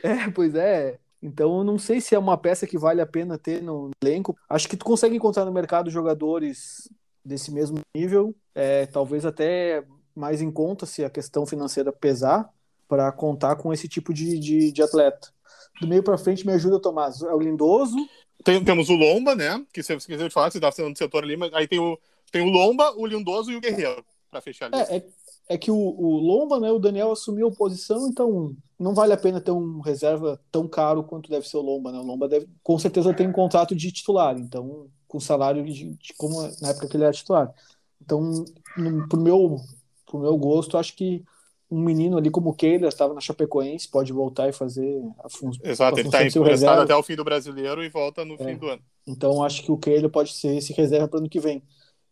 [0.03, 0.99] É, pois é.
[1.21, 4.37] Então, eu não sei se é uma peça que vale a pena ter no elenco.
[4.49, 6.89] Acho que tu consegue encontrar no mercado jogadores
[7.23, 9.83] desse mesmo nível, é, talvez até
[10.15, 12.49] mais em conta se a questão financeira pesar,
[12.87, 15.33] para contar com esse tipo de, de, de atleta.
[15.81, 17.21] Do meio para frente, me ajuda, Tomás.
[17.21, 17.97] É o Lindoso.
[18.43, 19.65] Tem, temos o Lomba, né?
[19.73, 21.99] Que você esqueceu de falar, você estava no setor ali, mas aí tem o,
[22.31, 24.83] tem o Lomba, o Lindoso e o Guerreiro, para fechar ali.
[24.83, 25.05] É, é,
[25.47, 29.17] é que o, o, Lomba, né, o Daniel assumiu a posição, então não vale a
[29.17, 31.99] pena ter um reserva tão caro quanto deve ser o Lomba, né?
[31.99, 36.13] O Lomba deve, com certeza tem um contrato de titular, então com salário de, de
[36.17, 37.53] como na época que ele era titular.
[38.01, 38.45] Então,
[38.77, 39.57] no, pro meu
[40.05, 41.23] pro meu gosto, acho que
[41.69, 45.51] um menino ali como o Keylor estava na Chapecoense, pode voltar e fazer a, fun
[45.63, 48.37] Exato, a ele está emprestado até o fim do brasileiro e volta no é.
[48.37, 48.81] fim do ano.
[49.07, 51.63] Então acho que o Keylor pode ser esse reserva para o ano que vem.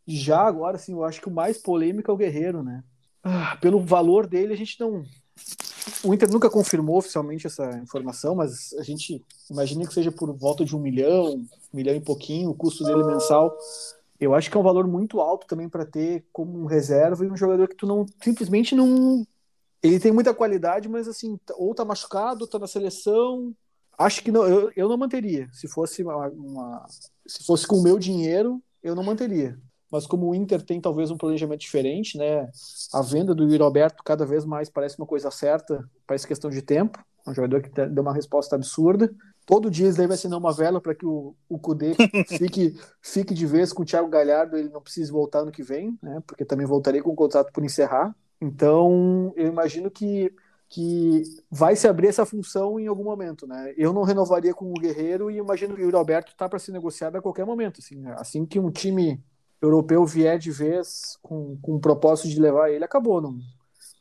[0.06, 2.84] Já agora, assim, eu acho que o mais polêmico é o Guerreiro, né?
[3.24, 5.06] Ah, pelo valor dele, a gente não.
[6.04, 10.66] O Inter nunca confirmou oficialmente essa informação, mas a gente imagina que seja por volta
[10.66, 13.58] de um milhão, um milhão e pouquinho, o custo dele mensal.
[14.20, 17.30] Eu acho que é um valor muito alto também para ter como um reserva e
[17.30, 19.26] um jogador que tu não simplesmente não.
[19.82, 23.54] Ele tem muita qualidade, mas assim, ou tá machucado, ou tá na seleção.
[23.98, 25.50] Acho que não, eu, eu não manteria.
[25.54, 26.86] Se fosse uma, uma
[27.26, 29.58] se fosse com o meu dinheiro, eu não manteria
[29.94, 32.50] mas como o Inter tem talvez um planejamento diferente, né?
[32.92, 36.64] A venda do Yuri Alberto cada vez mais parece uma coisa certa, parece questão de
[36.64, 36.98] tempo.
[37.24, 39.14] É um jogador que deu uma resposta absurda.
[39.46, 41.94] Todo dia ele vai assinar uma vela para que o, o Kudê
[42.40, 45.96] fique, fique de vez com o Thiago Galhardo, ele não precise voltar no que vem,
[46.02, 46.24] né?
[46.26, 48.16] Porque também voltaria com o contrato por encerrar.
[48.42, 50.34] Então, eu imagino que
[50.70, 53.76] que vai se abrir essa função em algum momento, né?
[53.78, 56.72] Eu não renovaria com o Guerreiro e imagino que o Yuri Alberto está para ser
[56.72, 59.24] negociado a qualquer momento, assim, assim que um time
[59.63, 63.21] europeu vier de vez com, com o propósito de levar ele, acabou.
[63.21, 63.38] Não,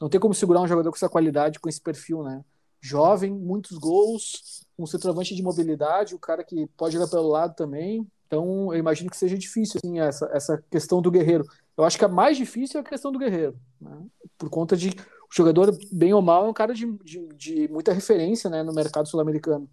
[0.01, 2.45] não tem como segurar um jogador com essa qualidade, com esse perfil, né?
[2.81, 8.05] Jovem, muitos gols, um centroavante de mobilidade, o cara que pode ir pelo lado também.
[8.27, 11.45] Então, eu imagino que seja difícil assim, essa, essa questão do Guerreiro.
[11.77, 14.05] Eu acho que a mais difícil é a questão do Guerreiro, né?
[14.37, 17.93] por conta de o jogador, bem ou mal, é um cara de, de, de muita
[17.93, 19.69] referência né, no mercado sul-americano.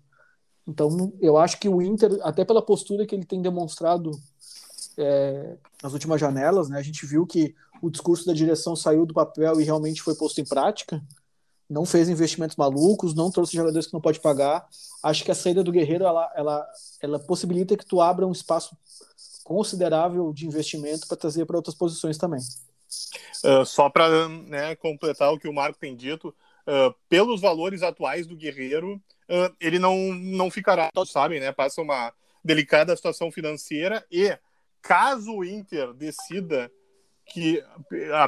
[0.66, 4.12] Então, eu acho que o Inter, até pela postura que ele tem demonstrado
[5.00, 9.14] é, nas últimas janelas, né, a gente viu que o discurso da direção saiu do
[9.14, 11.02] papel e realmente foi posto em prática.
[11.70, 14.68] Não fez investimentos malucos, não trouxe jogadores que não pode pagar.
[15.02, 16.68] Acho que a saída do Guerreiro ela, ela,
[17.02, 18.76] ela possibilita que tu abra um espaço
[19.44, 22.42] considerável de investimento para trazer para outras posições também.
[23.44, 26.30] Uh, só para né, completar o que o Marco tem dito,
[26.68, 28.96] uh, pelos valores atuais do Guerreiro,
[29.30, 31.52] uh, ele não, não ficará, sabem, né?
[31.52, 32.12] Passa uma
[32.44, 34.38] delicada situação financeira e
[34.82, 36.72] caso o Inter decida
[37.26, 37.64] que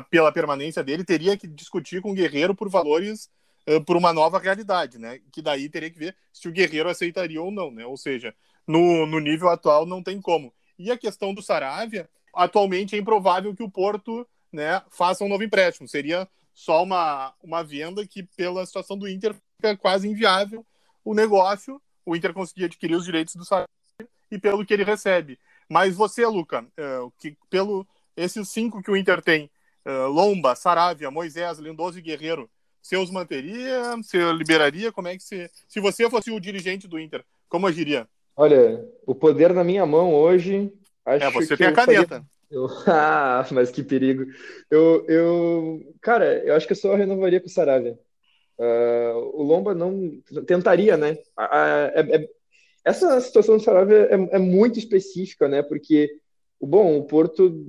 [0.10, 3.30] pela permanência dele teria que discutir com o Guerreiro por valores
[3.68, 5.20] uh, por uma nova realidade, né?
[5.32, 7.86] Que daí teria que ver se o Guerreiro aceitaria ou não, né?
[7.86, 8.34] Ou seja,
[8.68, 10.54] no, no nível atual não tem como.
[10.78, 15.44] E a questão do Saravia, atualmente é improvável que o Porto né, faça um novo
[15.44, 15.88] empréstimo.
[15.88, 20.66] Seria só uma, uma venda que, pela situação do Inter, fica quase inviável
[21.04, 21.82] o negócio.
[22.06, 23.68] O Inter conseguir adquirir os direitos do Saravia
[24.30, 25.38] e pelo que ele recebe.
[25.72, 29.50] Mas você, Luca, uh, que pelo esses cinco que o Inter tem,
[29.86, 32.50] uh, Lomba, Saravia, Moisés, Lindoso e Guerreiro,
[32.82, 33.96] você os manteria?
[33.96, 34.92] Você liberaria?
[34.92, 35.50] Como é que você.
[35.70, 38.06] Se você fosse o dirigente do Inter, como agiria?
[38.36, 40.74] Olha, o poder na minha mão hoje.
[41.06, 42.16] Acho é, você que tem a caneta.
[42.16, 42.26] Faria...
[42.52, 42.68] Eu...
[42.86, 44.26] Ah, mas que perigo.
[44.70, 47.98] Eu, eu, cara, eu acho que eu só renovaria com o Saravia.
[48.58, 51.14] Uh, o Lomba não tentaria, né?
[51.40, 52.30] Uh, é, é,
[52.84, 55.62] essa situação do Saravia é, é, muito específica, né?
[55.62, 56.10] Porque
[56.60, 57.66] o bom, o Porto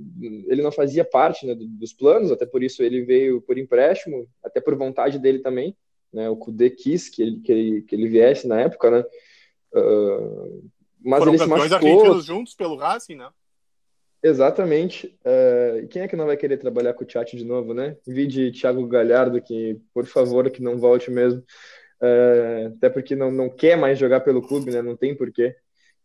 [0.47, 4.61] ele não fazia parte né, dos planos, até por isso ele veio por empréstimo, até
[4.61, 5.75] por vontade dele também,
[6.11, 6.29] né?
[6.29, 9.05] O Kudê quis que ele, que ele, que ele viesse na época, né?
[9.75, 10.69] Uh,
[11.03, 12.21] mas Foram ele se machucou.
[12.21, 13.29] juntos pelo Racing, né?
[14.23, 15.17] Exatamente.
[15.25, 17.97] Uh, quem é que não vai querer trabalhar com o chat de novo, né?
[18.07, 21.43] de Thiago Galhardo, que, por favor, que não volte mesmo.
[22.03, 24.81] Uh, até porque não, não quer mais jogar pelo clube, né?
[24.81, 25.55] Não tem porquê.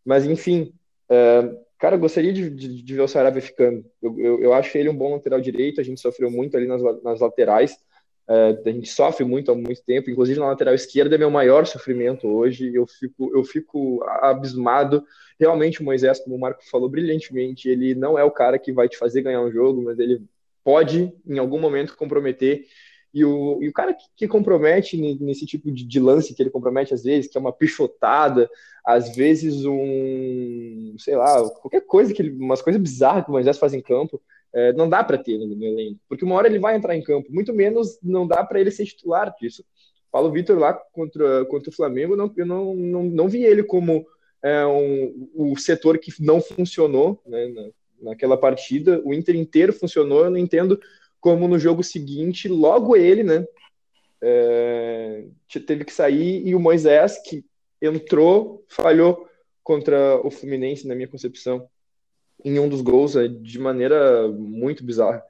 [0.04, 0.72] Mas, enfim,
[1.10, 3.84] uh, cara, eu gostaria de, de, de, ver o Sarabia ficando.
[4.00, 6.80] Eu, eu, eu, acho ele um bom lateral direito, a gente sofreu muito ali nas,
[7.02, 7.72] nas laterais.
[8.28, 11.66] Uh, a gente sofre muito há muito tempo, inclusive na lateral esquerda é meu maior
[11.66, 12.72] sofrimento hoje.
[12.72, 15.02] Eu fico, eu fico abismado.
[15.40, 18.88] Realmente, o Moisés, como o Marco falou brilhantemente, ele não é o cara que vai
[18.88, 20.22] te fazer ganhar um jogo, mas ele
[20.62, 22.66] pode, em algum momento, comprometer.
[23.18, 26.50] E o, e o cara que, que compromete nesse tipo de, de, lance que ele
[26.50, 28.48] compromete às vezes, que é uma pichotada,
[28.84, 33.58] às vezes um, sei lá, qualquer coisa, que ele, umas coisas bizarras que o Moisés
[33.58, 34.22] faz em campo,
[34.54, 37.02] é, não dá para ter no, no elenco, porque uma hora ele vai entrar em
[37.02, 39.64] campo, muito menos não dá para ele ser titular disso.
[40.12, 44.06] Paulo Vitor lá contra, contra o Flamengo, não, eu não, não, não vi ele como
[44.42, 49.02] é, um, o setor que não funcionou né, na, naquela partida.
[49.04, 50.80] O Inter inteiro funcionou, eu não entendo
[51.28, 53.46] como no jogo seguinte, logo ele, né,
[54.22, 55.26] é,
[55.66, 57.44] teve que sair e o Moisés, que
[57.82, 59.28] entrou, falhou
[59.62, 61.68] contra o Fluminense, na minha concepção
[62.42, 65.22] em um dos gols é, de maneira muito bizarra.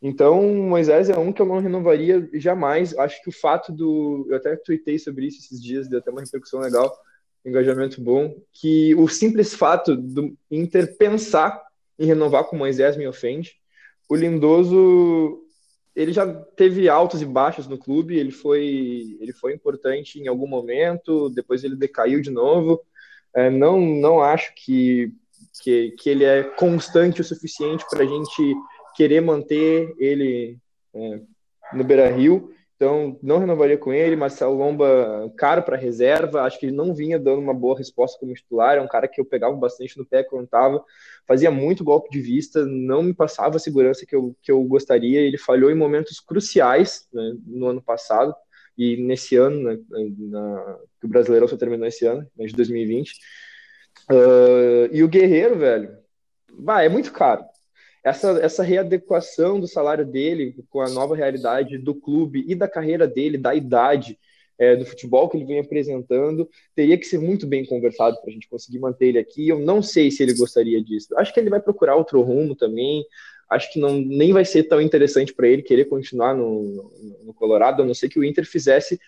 [0.00, 2.96] Então, Moisés é um que eu não renovaria jamais.
[2.96, 4.26] Acho que o fato do.
[4.30, 6.96] Eu até tuitei sobre isso esses dias, deu até uma repercussão legal,
[7.44, 8.36] engajamento bom.
[8.52, 11.60] Que o simples fato do Inter pensar
[11.98, 13.61] em renovar com Moisés me ofende.
[14.12, 15.40] O Lindoso,
[15.96, 20.46] ele já teve altos e baixos no clube, ele foi, ele foi importante em algum
[20.46, 22.78] momento, depois ele decaiu de novo.
[23.34, 25.10] É, não, não acho que
[25.62, 28.54] que, que ele é constante o suficiente para a gente
[28.94, 30.58] querer manter ele
[30.94, 31.20] é,
[31.72, 32.52] no Beira Rio.
[32.82, 34.16] Então, não renovaria com ele.
[34.16, 36.42] Marcelo Lomba, caro para reserva.
[36.42, 38.76] Acho que ele não vinha dando uma boa resposta como titular.
[38.76, 40.84] É um cara que eu pegava bastante no pé quando estava.
[41.24, 45.20] Fazia muito golpe de vista, não me passava a segurança que eu, que eu gostaria.
[45.20, 48.34] Ele falhou em momentos cruciais né, no ano passado
[48.76, 49.78] e nesse ano, né,
[50.18, 53.12] na, que o Brasileirão só terminou esse ano, né, de 2020.
[54.10, 55.96] Uh, e o Guerreiro, velho,
[56.58, 57.44] vai, é muito caro.
[58.04, 63.06] Essa, essa readequação do salário dele com a nova realidade do clube e da carreira
[63.06, 64.18] dele, da idade,
[64.58, 68.32] é, do futebol que ele vem apresentando, teria que ser muito bem conversado para a
[68.32, 69.48] gente conseguir manter ele aqui.
[69.48, 71.16] Eu não sei se ele gostaria disso.
[71.16, 73.04] Acho que ele vai procurar outro rumo também.
[73.48, 77.34] Acho que não, nem vai ser tão interessante para ele querer continuar no, no, no
[77.34, 78.98] Colorado, a não ser que o Inter fizesse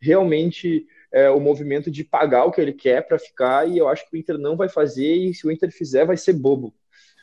[0.00, 4.08] realmente é, o movimento de pagar o que ele quer para ficar, e eu acho
[4.08, 6.74] que o Inter não vai fazer, e se o Inter fizer, vai ser bobo.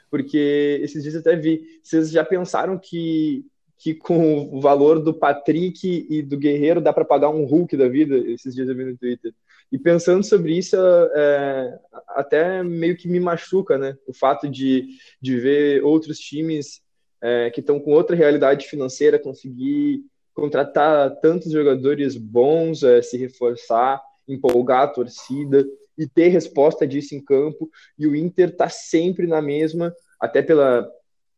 [0.10, 3.45] Porque esses dias eu até vi, vocês já pensaram que,
[3.78, 7.88] que com o valor do Patrick e do Guerreiro dá para pagar um Hulk da
[7.88, 8.17] vida?
[8.17, 9.34] Esses dias eu vi no Twitter.
[9.72, 10.76] E pensando sobre isso,
[11.15, 13.95] é, até meio que me machuca, né?
[14.08, 14.88] O fato de,
[15.22, 16.82] de ver outros times
[17.22, 24.02] é, que estão com outra realidade financeira conseguir contratar tantos jogadores bons, é, se reforçar,
[24.28, 25.65] empolgar a torcida
[25.99, 27.69] e ter resposta disso em campo.
[27.97, 30.89] E o Inter está sempre na mesma, até pela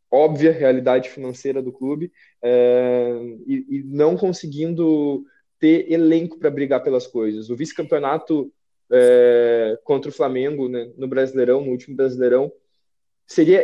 [0.09, 2.11] óbvia realidade financeira do clube,
[2.43, 3.11] é,
[3.47, 5.25] e, e, não conseguindo
[5.57, 7.49] ter elenco para brigar pelas coisas.
[7.49, 8.51] O vice-campeonato
[8.91, 12.51] é, contra o Flamengo né, no Brasileirão, no último Brasileirão,
[13.25, 13.63] seria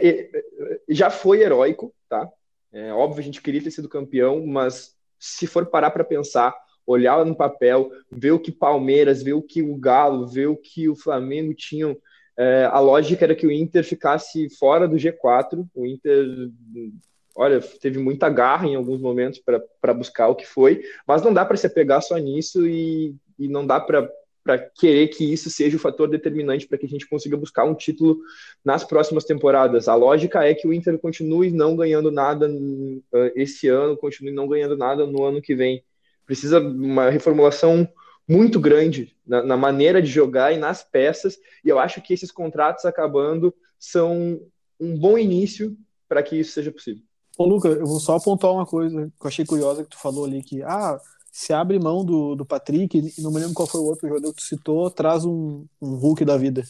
[0.87, 2.29] já foi heróico, tá?
[2.71, 6.55] É, óbvio, a gente queria ter sido campeão, mas se for parar para pensar,
[6.87, 10.89] olhar no papel, ver o que Palmeiras, ver o que o Galo, ver o que
[10.89, 11.95] o Flamengo tinham,
[12.37, 15.67] é, a lógica era que o Inter ficasse fora do G4.
[15.73, 16.49] O Inter,
[17.35, 19.41] olha, teve muita garra em alguns momentos
[19.81, 23.47] para buscar o que foi, mas não dá para se apegar só nisso e, e
[23.47, 24.09] não dá para
[24.43, 27.75] para querer que isso seja o fator determinante para que a gente consiga buscar um
[27.75, 28.17] título
[28.63, 29.89] nas próximas temporadas.
[29.89, 34.47] A lógica é que o Inter continue não ganhando nada uh, esse ano, continue não
[34.47, 35.83] ganhando nada no ano que vem.
[36.27, 37.89] Precisa uma reformulação
[38.27, 42.31] muito grande na, na maneira de jogar e nas peças, e eu acho que esses
[42.31, 44.39] contratos acabando são
[44.79, 45.75] um bom início
[46.07, 47.01] para que isso seja possível.
[47.37, 50.25] Ô, Luca, eu vou só apontar uma coisa que eu achei curiosa que tu falou
[50.25, 50.99] ali, que ah,
[51.31, 54.41] se abre mão do, do Patrick, não me lembro qual foi o outro jogador que
[54.41, 56.63] tu citou, traz um, um Hulk da vida.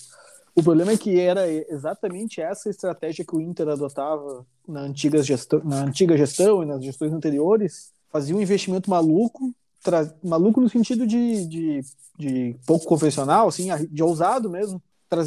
[0.54, 5.62] O problema é que era exatamente essa estratégia que o Inter adotava na antiga gestão,
[5.64, 9.54] na antiga gestão e nas gestões anteriores, fazia um investimento maluco,
[9.84, 10.12] tra...
[10.24, 11.82] maluco no sentido de, de,
[12.18, 14.82] de, pouco convencional, assim, de ousado mesmo.
[15.08, 15.24] Tra...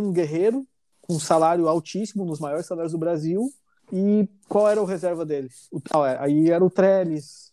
[0.00, 0.66] Um guerreiro
[1.00, 3.50] com um salário altíssimo, nos maiores salários do Brasil,
[3.92, 5.48] e qual era o reserva dele?
[5.70, 7.50] O, ah, aí era o Trellis,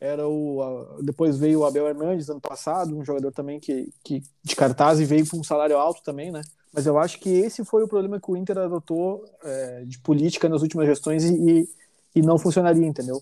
[0.00, 4.56] era o depois veio o Abel Hernandes ano passado, um jogador também que, que de
[4.56, 6.42] cartaz e veio com um salário alto também, né?
[6.72, 10.48] Mas eu acho que esse foi o problema que o Inter adotou é, de política
[10.48, 11.68] nas últimas gestões e,
[12.14, 13.20] e não funcionaria, entendeu?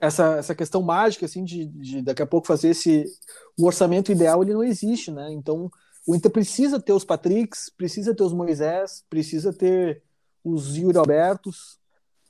[0.00, 3.04] Essa, essa questão mágica, assim, de, de daqui a pouco fazer esse...
[3.58, 5.32] O orçamento ideal, ele não existe, né?
[5.32, 5.70] Então,
[6.06, 10.02] o Inter precisa ter os Patricks, precisa ter os Moisés, precisa ter
[10.44, 11.78] os Yuri Albertos,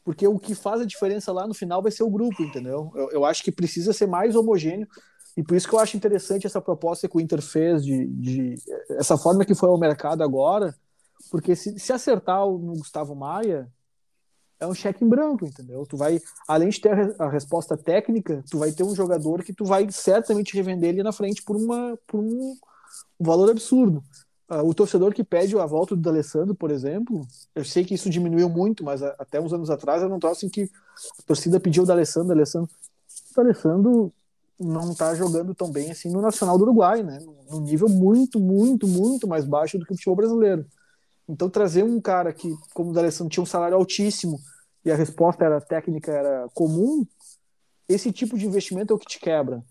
[0.02, 2.90] porque o que faz a diferença lá no final vai ser o grupo, entendeu?
[2.94, 4.88] Eu, eu, acho que precisa ser mais homogêneo,
[5.36, 8.54] e por isso que eu acho interessante essa proposta que o Inter fez, de, de
[8.90, 10.74] essa forma que foi ao mercado agora,
[11.30, 13.70] porque se, se acertar no Gustavo Maia,
[14.58, 15.84] é um cheque em branco, entendeu?
[15.86, 19.64] Tu vai, além de ter a, resposta técnica, tu vai ter um jogador que tu
[19.64, 22.56] vai certamente revender ele na frente por, uma, por um,
[23.18, 24.02] valor absurdo.
[24.48, 28.08] Uh, o torcedor que pede a volta do D'Alessandro, por exemplo, eu sei que isso
[28.08, 30.70] diminuiu muito, mas a, até uns anos atrás era um troço em que
[31.18, 32.70] a torcida pediu o D'Alessandro, D'Alessandro.
[33.32, 34.12] O D'Alessandro
[34.58, 37.18] não está jogando tão bem assim no Nacional do Uruguai, né?
[37.50, 40.64] Num nível muito, muito, muito mais baixo do que o futebol brasileiro.
[41.28, 44.38] Então trazer um cara que, como o D'Alessandro, tinha um salário altíssimo
[44.84, 47.04] e a resposta era técnica, era comum,
[47.88, 49.62] esse tipo de investimento é o que te quebra.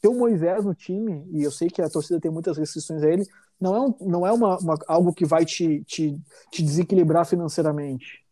[0.00, 3.08] Ter o Moisés no time, e eu sei que a torcida tem muitas restrições a
[3.08, 3.26] ele,
[3.60, 6.18] não é, um, não é uma, uma, algo que vai te, te,
[6.50, 8.24] te desequilibrar financeiramente.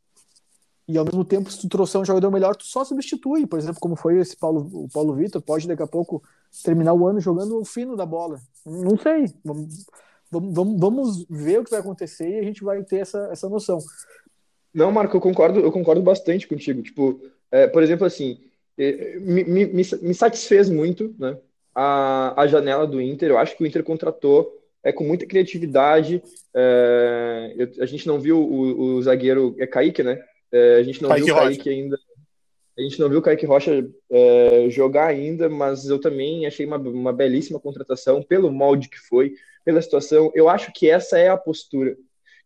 [0.89, 3.47] E ao mesmo tempo, se tu trouxer um jogador melhor, tu só substitui.
[3.47, 6.23] Por exemplo, como foi esse Paulo, o Paulo Vitor, pode daqui a pouco
[6.65, 8.41] terminar o ano jogando o fino da bola.
[8.65, 9.27] Não sei.
[10.31, 13.49] Vamos, vamos, vamos ver o que vai acontecer e a gente vai ter essa, essa
[13.49, 13.79] noção.
[14.73, 16.83] Não, Marco, eu concordo, eu concordo bastante contigo.
[16.83, 18.39] Tipo, é, por exemplo, assim,
[18.77, 21.39] é, me, me, me satisfez muito né,
[21.75, 23.31] a, a janela do Inter.
[23.31, 26.23] Eu acho que o Inter contratou é com muita criatividade.
[26.55, 30.23] É, eu, a gente não viu o, o zagueiro, é Kaique, né?
[30.53, 31.71] É, a gente não Kaique viu o Kaique Rocha.
[31.71, 31.99] ainda.
[32.79, 36.79] A gente não viu o Kaique Rocha é, jogar ainda, mas eu também achei uma,
[36.79, 40.31] uma belíssima contratação pelo molde que foi, pela situação.
[40.35, 41.97] Eu acho que essa é a postura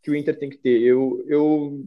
[0.03, 0.81] que o Inter tem que ter.
[0.81, 1.85] Eu, eu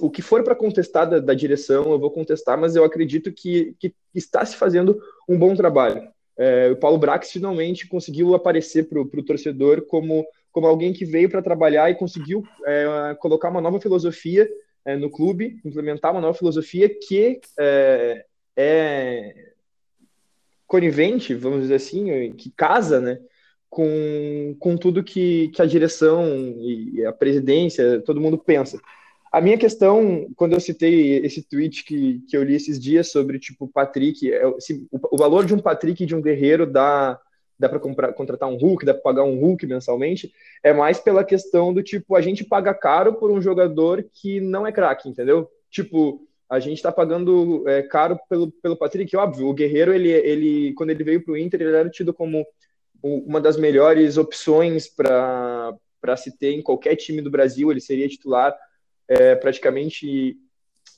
[0.00, 3.76] o que for para contestar da, da, direção, eu vou contestar, mas eu acredito que,
[3.78, 9.00] que está se fazendo um bom trabalho é, o Paulo Brax finalmente conseguiu aparecer para
[9.00, 13.80] o torcedor como, como alguém que veio para trabalhar e conseguiu é, colocar uma nova
[13.80, 14.48] filosofia
[14.84, 18.24] é, no clube, implementar uma nova filosofia que é,
[18.56, 19.52] é
[20.66, 23.18] conivente, vamos dizer assim, que casa, né,
[23.68, 26.24] com, com tudo que, que a direção
[26.58, 28.80] e a presidência, todo mundo pensa.
[29.34, 33.40] A minha questão, quando eu citei esse tweet que, que eu li esses dias sobre,
[33.40, 37.18] tipo, Patrick, é, se, o, o, valor de um Patrick e de um guerreiro dá,
[37.58, 37.78] dá para
[38.12, 42.16] contratar um Hulk, dá para pagar um Hulk mensalmente, é mais pela questão do tipo,
[42.16, 45.48] a gente paga caro por um jogador que não é craque, entendeu?
[45.70, 50.74] Tipo, a gente está pagando é, caro pelo, pelo Patrick, óbvio, o guerreiro, ele, ele
[50.74, 52.46] quando ele veio para o Inter, ele era tido como
[53.02, 55.76] uma das melhores opções para
[56.16, 58.56] se ter em qualquer time do Brasil, ele seria titular
[59.06, 60.36] é, praticamente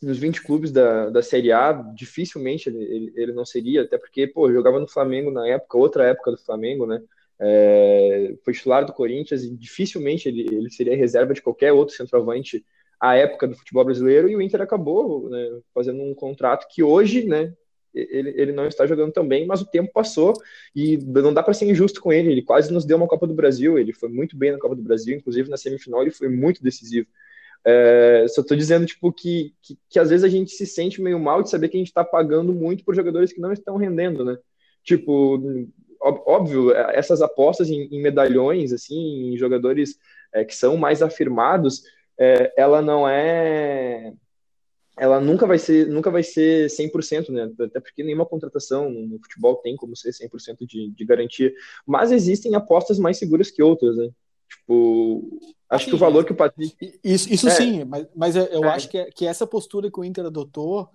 [0.02, 4.26] nos 20 clubes da, da Série A, dificilmente ele, ele, ele, não seria, até porque,
[4.26, 7.02] pô, jogava no Flamengo na época, outra época do Flamengo, né?
[7.38, 12.64] É, foi titular do Corinthians e dificilmente ele, ele seria reserva de qualquer outro centroavante
[12.98, 17.26] à época do futebol brasileiro, e o Inter acabou né, fazendo um contrato que hoje,
[17.26, 17.52] né,
[17.96, 20.34] ele, ele não está jogando tão bem, mas o tempo passou
[20.74, 22.30] e não dá para ser injusto com ele.
[22.30, 24.82] Ele quase nos deu uma Copa do Brasil, ele foi muito bem na Copa do
[24.82, 27.08] Brasil, inclusive na semifinal ele foi muito decisivo.
[27.68, 31.18] É, só estou dizendo tipo que, que, que, às vezes a gente se sente meio
[31.18, 34.24] mal de saber que a gente está pagando muito por jogadores que não estão rendendo,
[34.24, 34.38] né?
[34.84, 35.42] Tipo,
[36.00, 39.98] óbvio, essas apostas em, em medalhões, assim, em jogadores
[40.32, 41.82] é, que são mais afirmados,
[42.16, 44.12] é, ela não é
[44.98, 47.52] ela nunca vai ser, nunca vai ser 100%, né?
[47.60, 51.52] Até porque nenhuma contratação no futebol tem como ser 100% de, de garantia.
[51.86, 54.08] Mas existem apostas mais seguras que outras, né?
[54.48, 56.76] Tipo, acho sim, que o valor que o Patrick.
[57.02, 57.50] Isso, isso é.
[57.50, 58.68] sim, mas, mas eu é.
[58.68, 60.88] acho que, que essa postura que o Inter adotou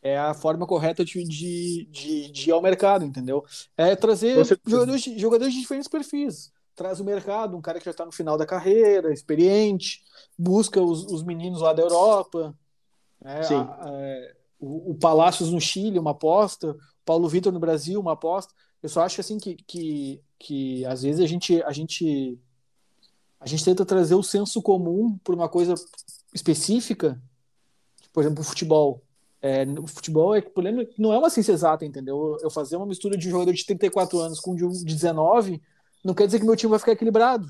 [0.00, 3.44] é a forma correta de, de, de, de ir ao mercado, entendeu?
[3.76, 6.52] É trazer jogadores, jogadores de diferentes perfis.
[6.74, 10.00] Traz o mercado, um cara que já está no final da carreira, experiente,
[10.38, 12.54] busca os, os meninos lá da Europa,
[13.24, 13.54] é, Sim.
[13.54, 16.76] A, é, o, o Palácios no Chile, uma aposta.
[17.04, 18.52] Paulo Vitor no Brasil, uma aposta.
[18.82, 22.38] Eu só acho assim que, que, que às vezes a gente, a gente
[23.40, 25.74] a gente tenta trazer o senso comum por uma coisa
[26.34, 27.20] específica,
[28.12, 29.02] por exemplo, o futebol.
[29.40, 32.36] É, o futebol é problema não é uma ciência exata, entendeu?
[32.42, 35.62] Eu fazer uma mistura de um jogador de 34 anos com um de 19
[36.04, 37.46] não quer dizer que meu time vai ficar equilibrado.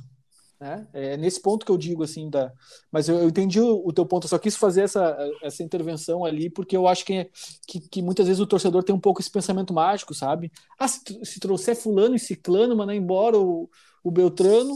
[0.61, 0.89] Né?
[0.93, 2.53] É nesse ponto que eu digo assim, da...
[2.91, 6.25] mas eu, eu entendi o, o, teu ponto, eu só quis fazer essa, essa intervenção
[6.25, 7.31] ali, porque eu acho que,
[7.67, 10.51] que, que, muitas vezes o torcedor tem um pouco esse pensamento mágico, sabe?
[10.77, 13.71] Ah, se, se trouxer fulano e ciclano, mandar embora o,
[14.03, 14.75] o Beltrano,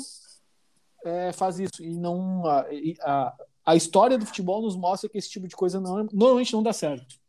[1.04, 1.82] é, faz isso.
[1.82, 2.66] E não a,
[3.02, 3.34] a,
[3.66, 6.72] a, história do futebol nos mostra que esse tipo de coisa não, normalmente não dá
[6.72, 7.20] certo.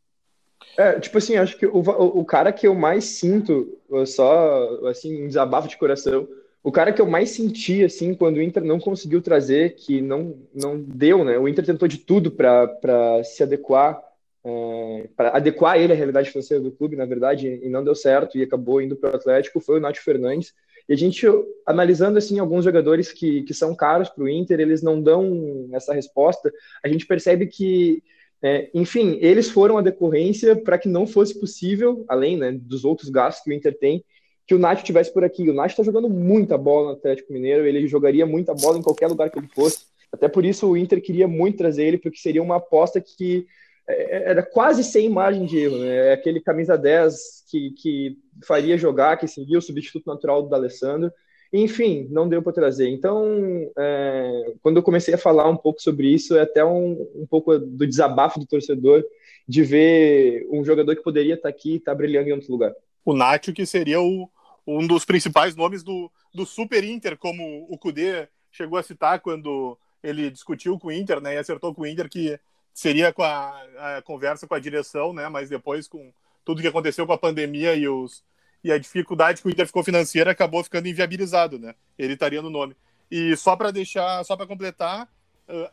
[0.77, 5.27] É, tipo assim, acho que o, o cara que eu mais sinto, só assim, um
[5.27, 6.27] desabafo de coração,
[6.63, 10.37] o cara que eu mais senti, assim, quando o Inter não conseguiu trazer, que não,
[10.55, 11.37] não deu, né?
[11.37, 14.01] O Inter tentou de tudo para se adequar,
[14.45, 18.37] é, para adequar ele à realidade financeira do clube, na verdade, e não deu certo
[18.37, 20.53] e acabou indo para o Atlético, foi o Nath Fernandes.
[20.87, 21.25] E a gente,
[21.65, 25.93] analisando, assim, alguns jogadores que, que são caros para o Inter, eles não dão essa
[25.93, 26.51] resposta,
[26.83, 28.03] a gente percebe que
[28.45, 33.09] é, enfim, eles foram a decorrência para que não fosse possível, além né, dos outros
[33.09, 34.03] gastos que o Inter tem,
[34.45, 35.49] que o Nath estivesse por aqui.
[35.49, 39.07] O Nath está jogando muita bola no Atlético Mineiro, ele jogaria muita bola em qualquer
[39.07, 39.85] lugar que ele fosse.
[40.11, 43.47] Até por isso o Inter queria muito trazer ele, porque seria uma aposta que
[43.87, 46.09] era quase sem imagem de erro, né?
[46.09, 51.11] É aquele camisa 10 que, que faria jogar, que seria o substituto natural do D'Alessandro.
[51.51, 52.89] Enfim, não deu para trazer.
[52.89, 57.27] Então, é, quando eu comecei a falar um pouco sobre isso, é até um, um
[57.29, 59.03] pouco do desabafo do torcedor
[59.47, 62.73] de ver um jogador que poderia estar aqui e estar tá brilhando em outro lugar
[63.05, 64.29] o Nacho, que seria o,
[64.65, 69.77] um dos principais nomes do, do Super Inter, como o Cudê chegou a citar quando
[70.01, 72.39] ele discutiu com o Inter, né, e acertou com o Inter que
[72.73, 76.11] seria com a, a conversa com a direção, né, mas depois com
[76.43, 78.23] tudo que aconteceu com a pandemia e, os,
[78.63, 82.49] e a dificuldade que o Inter ficou financeira, acabou ficando inviabilizado, né, ele estaria no
[82.49, 82.75] nome.
[83.11, 85.07] E só para deixar, só para completar,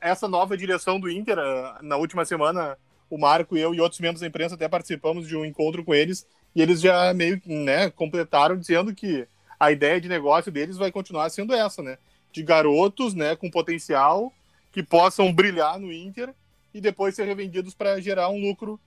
[0.00, 1.36] essa nova direção do Inter,
[1.82, 2.76] na última semana,
[3.08, 6.26] o Marco, eu e outros membros da imprensa até participamos de um encontro com eles
[6.54, 9.26] e eles já meio que né, completaram dizendo que
[9.58, 11.98] a ideia de negócio deles vai continuar sendo essa, né?
[12.32, 14.32] De garotos né, com potencial
[14.72, 16.32] que possam brilhar no Inter
[16.72, 18.78] e depois ser revendidos para gerar um lucro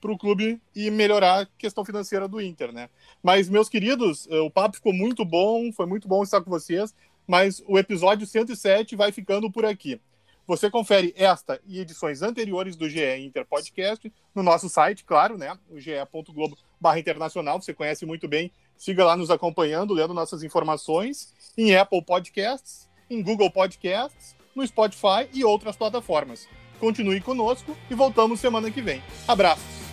[0.00, 2.88] para o clube e melhorar a questão financeira do Inter, né?
[3.22, 6.94] Mas, meus queridos, eh, o papo ficou muito bom, foi muito bom estar com vocês,
[7.26, 10.00] mas o episódio 107 vai ficando por aqui.
[10.46, 15.56] Você confere esta e edições anteriores do GE Inter Podcast no nosso site, claro, né?
[15.68, 18.50] O ge.globo barra internacional, você conhece muito bem.
[18.76, 25.28] Siga lá nos acompanhando, lendo nossas informações em Apple Podcasts, em Google Podcasts, no Spotify
[25.32, 26.48] e outras plataformas.
[26.80, 29.02] Continue conosco e voltamos semana que vem.
[29.28, 29.89] Abraços!